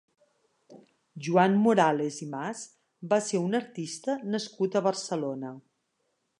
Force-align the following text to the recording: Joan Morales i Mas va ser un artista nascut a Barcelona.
Joan 1.27 1.57
Morales 1.65 2.17
i 2.27 2.29
Mas 2.33 2.63
va 3.13 3.21
ser 3.29 3.45
un 3.49 3.61
artista 3.63 4.19
nascut 4.37 4.79
a 4.81 4.85
Barcelona. 4.91 5.57